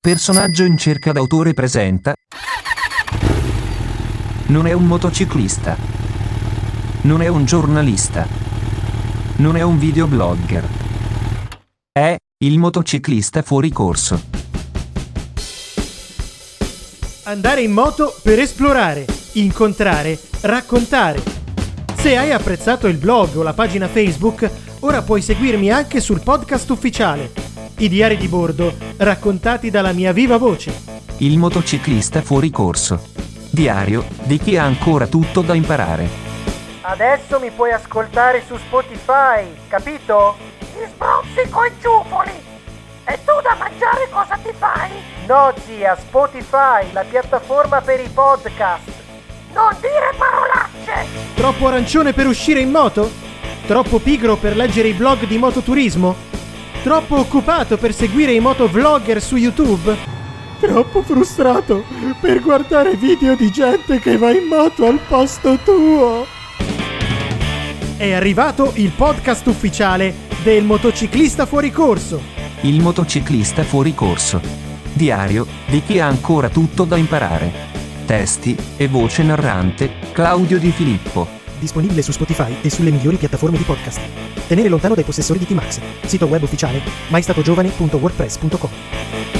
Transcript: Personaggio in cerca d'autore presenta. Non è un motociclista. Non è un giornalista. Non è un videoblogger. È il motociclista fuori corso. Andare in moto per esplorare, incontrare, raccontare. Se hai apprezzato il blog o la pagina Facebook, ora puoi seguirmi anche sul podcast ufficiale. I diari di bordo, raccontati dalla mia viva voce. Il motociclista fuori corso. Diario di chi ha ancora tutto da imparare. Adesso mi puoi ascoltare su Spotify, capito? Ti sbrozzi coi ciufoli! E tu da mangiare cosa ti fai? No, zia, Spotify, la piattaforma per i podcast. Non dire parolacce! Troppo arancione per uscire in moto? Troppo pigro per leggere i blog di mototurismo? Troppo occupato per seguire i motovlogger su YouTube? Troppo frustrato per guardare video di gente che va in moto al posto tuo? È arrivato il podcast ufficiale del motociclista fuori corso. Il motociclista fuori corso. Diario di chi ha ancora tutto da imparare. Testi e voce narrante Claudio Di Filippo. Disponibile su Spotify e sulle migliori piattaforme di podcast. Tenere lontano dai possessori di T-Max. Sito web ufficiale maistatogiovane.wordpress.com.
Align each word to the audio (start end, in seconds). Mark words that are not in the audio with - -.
Personaggio 0.00 0.62
in 0.62 0.78
cerca 0.78 1.10
d'autore 1.10 1.54
presenta. 1.54 2.12
Non 4.46 4.68
è 4.68 4.72
un 4.72 4.84
motociclista. 4.86 5.76
Non 7.02 7.20
è 7.20 7.26
un 7.26 7.44
giornalista. 7.44 8.24
Non 9.38 9.56
è 9.56 9.62
un 9.62 9.76
videoblogger. 9.76 10.68
È 11.90 12.16
il 12.44 12.58
motociclista 12.60 13.42
fuori 13.42 13.70
corso. 13.70 14.22
Andare 17.24 17.62
in 17.62 17.72
moto 17.72 18.16
per 18.22 18.38
esplorare, 18.38 19.04
incontrare, 19.32 20.16
raccontare. 20.42 21.20
Se 21.96 22.16
hai 22.16 22.30
apprezzato 22.30 22.86
il 22.86 22.98
blog 22.98 23.34
o 23.34 23.42
la 23.42 23.52
pagina 23.52 23.88
Facebook, 23.88 24.48
ora 24.78 25.02
puoi 25.02 25.20
seguirmi 25.20 25.72
anche 25.72 25.98
sul 25.98 26.20
podcast 26.20 26.70
ufficiale. 26.70 27.47
I 27.80 27.88
diari 27.88 28.16
di 28.16 28.26
bordo, 28.26 28.74
raccontati 28.96 29.70
dalla 29.70 29.92
mia 29.92 30.12
viva 30.12 30.36
voce. 30.36 30.72
Il 31.18 31.38
motociclista 31.38 32.22
fuori 32.22 32.50
corso. 32.50 33.00
Diario 33.50 34.04
di 34.24 34.36
chi 34.38 34.56
ha 34.56 34.64
ancora 34.64 35.06
tutto 35.06 35.42
da 35.42 35.54
imparare. 35.54 36.08
Adesso 36.80 37.38
mi 37.38 37.52
puoi 37.52 37.70
ascoltare 37.70 38.42
su 38.44 38.56
Spotify, 38.56 39.54
capito? 39.68 40.36
Ti 40.58 40.80
sbrozzi 40.92 41.48
coi 41.48 41.70
ciufoli! 41.80 42.32
E 43.04 43.18
tu 43.24 43.40
da 43.44 43.54
mangiare 43.56 44.08
cosa 44.10 44.36
ti 44.42 44.50
fai? 44.58 44.90
No, 45.28 45.54
zia, 45.64 45.96
Spotify, 45.96 46.92
la 46.92 47.04
piattaforma 47.08 47.80
per 47.80 48.00
i 48.00 48.08
podcast. 48.12 48.90
Non 49.54 49.76
dire 49.80 50.14
parolacce! 50.18 51.06
Troppo 51.36 51.68
arancione 51.68 52.12
per 52.12 52.26
uscire 52.26 52.58
in 52.58 52.70
moto? 52.70 53.08
Troppo 53.68 54.00
pigro 54.00 54.34
per 54.34 54.56
leggere 54.56 54.88
i 54.88 54.94
blog 54.94 55.26
di 55.26 55.38
mototurismo? 55.38 56.26
Troppo 56.82 57.16
occupato 57.16 57.76
per 57.76 57.92
seguire 57.92 58.32
i 58.32 58.40
motovlogger 58.40 59.20
su 59.20 59.36
YouTube? 59.36 59.96
Troppo 60.60 61.02
frustrato 61.02 61.84
per 62.20 62.40
guardare 62.40 62.96
video 62.96 63.34
di 63.34 63.50
gente 63.50 63.98
che 63.98 64.16
va 64.16 64.30
in 64.30 64.44
moto 64.44 64.86
al 64.86 65.00
posto 65.06 65.58
tuo? 65.58 66.24
È 67.96 68.12
arrivato 68.12 68.72
il 68.76 68.90
podcast 68.90 69.46
ufficiale 69.48 70.14
del 70.42 70.64
motociclista 70.64 71.46
fuori 71.46 71.70
corso. 71.70 72.22
Il 72.62 72.80
motociclista 72.80 73.64
fuori 73.64 73.94
corso. 73.94 74.40
Diario 74.92 75.46
di 75.66 75.82
chi 75.82 75.98
ha 75.98 76.06
ancora 76.06 76.48
tutto 76.48 76.84
da 76.84 76.96
imparare. 76.96 77.52
Testi 78.06 78.56
e 78.76 78.88
voce 78.88 79.24
narrante 79.24 79.90
Claudio 80.12 80.58
Di 80.58 80.70
Filippo. 80.70 81.37
Disponibile 81.58 82.02
su 82.02 82.12
Spotify 82.12 82.56
e 82.62 82.70
sulle 82.70 82.90
migliori 82.90 83.16
piattaforme 83.16 83.58
di 83.58 83.64
podcast. 83.64 84.00
Tenere 84.46 84.68
lontano 84.68 84.94
dai 84.94 85.04
possessori 85.04 85.38
di 85.38 85.46
T-Max. 85.46 85.80
Sito 86.04 86.26
web 86.26 86.42
ufficiale 86.42 86.80
maistatogiovane.wordpress.com. 87.08 89.37